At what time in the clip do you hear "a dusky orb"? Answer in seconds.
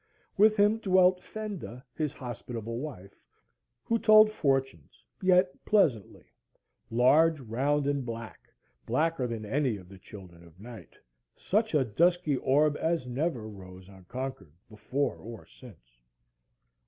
11.75-12.75